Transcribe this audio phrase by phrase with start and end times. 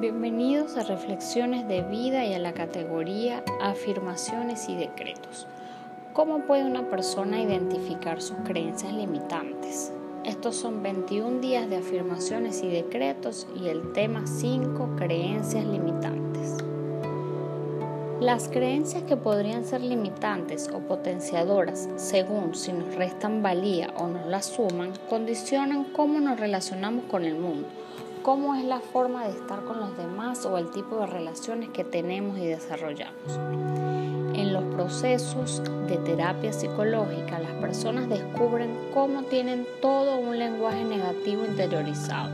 [0.00, 5.48] Bienvenidos a Reflexiones de Vida y a la categoría Afirmaciones y Decretos.
[6.12, 9.90] ¿Cómo puede una persona identificar sus creencias limitantes?
[10.24, 16.58] Estos son 21 días de afirmaciones y decretos y el tema 5 creencias limitantes.
[18.20, 24.26] Las creencias que podrían ser limitantes o potenciadoras según si nos restan valía o nos
[24.26, 27.66] la suman condicionan cómo nos relacionamos con el mundo
[28.22, 31.84] cómo es la forma de estar con los demás o el tipo de relaciones que
[31.84, 33.38] tenemos y desarrollamos.
[34.34, 41.44] En los procesos de terapia psicológica, las personas descubren cómo tienen todo un lenguaje negativo
[41.44, 42.30] interiorizado.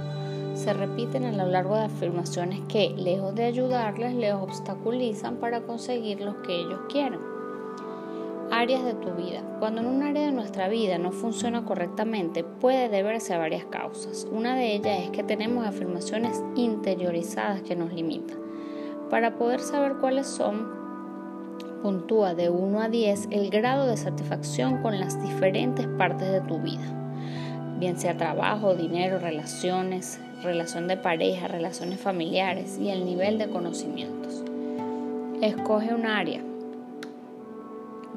[0.55, 6.21] Se repiten a lo largo de afirmaciones que, lejos de ayudarles, les obstaculizan para conseguir
[6.21, 7.34] lo que ellos quieren
[8.51, 9.43] áreas de tu vida.
[9.59, 14.27] Cuando en un área de nuestra vida no funciona correctamente, puede deberse a varias causas.
[14.31, 18.39] Una de ellas es que tenemos afirmaciones interiorizadas que nos limitan.
[19.11, 20.69] Para poder saber cuáles son,
[21.83, 26.59] puntúa de 1 a 10 el grado de satisfacción con las diferentes partes de tu
[26.59, 26.85] vida,
[27.79, 34.43] bien sea trabajo, dinero, relaciones, relación de pareja, relaciones familiares y el nivel de conocimientos.
[35.43, 36.41] Escoge un área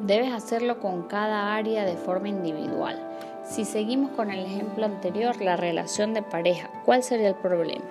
[0.06, 3.02] Debes hacerlo con cada área de forma individual.
[3.44, 7.86] Si seguimos con el ejemplo anterior, la relación de pareja, ¿cuál sería el problema?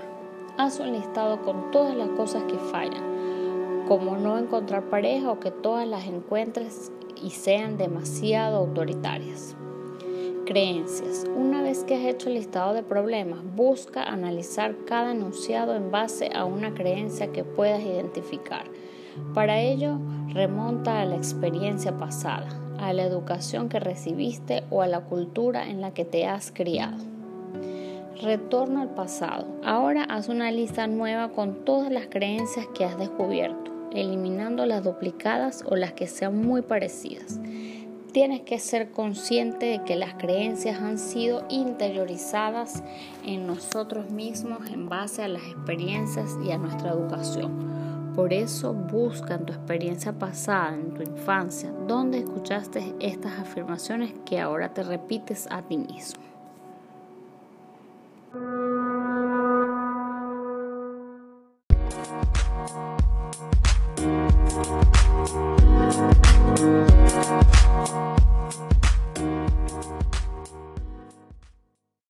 [0.56, 5.50] Haz un listado con todas las cosas que fallan, como no encontrar pareja o que
[5.50, 9.56] todas las encuentres y sean demasiado autoritarias.
[10.44, 11.24] Creencias.
[11.36, 16.30] Una vez que has hecho el listado de problemas, busca analizar cada enunciado en base
[16.32, 18.66] a una creencia que puedas identificar.
[19.34, 19.98] Para ello,
[20.33, 25.81] remonta a la experiencia pasada, a la educación que recibiste o a la cultura en
[25.81, 26.97] la que te has criado.
[28.22, 29.47] Retorno al pasado.
[29.62, 35.62] Ahora haz una lista nueva con todas las creencias que has descubierto, eliminando las duplicadas
[35.66, 37.38] o las que sean muy parecidas.
[38.12, 42.82] Tienes que ser consciente de que las creencias han sido interiorizadas
[43.26, 47.75] en nosotros mismos en base a las experiencias y a nuestra educación.
[48.16, 54.41] Por eso busca en tu experiencia pasada, en tu infancia, dónde escuchaste estas afirmaciones que
[54.41, 56.22] ahora te repites a ti mismo.